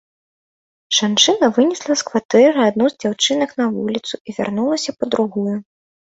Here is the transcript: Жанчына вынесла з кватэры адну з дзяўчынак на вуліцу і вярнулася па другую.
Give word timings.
Жанчына 0.99 1.49
вынесла 1.57 1.93
з 2.01 2.07
кватэры 2.07 2.59
адну 2.69 2.85
з 2.95 2.99
дзяўчынак 3.05 3.49
на 3.61 3.69
вуліцу 3.77 4.13
і 4.27 4.37
вярнулася 4.41 4.91
па 4.99 5.05
другую. 5.15 5.55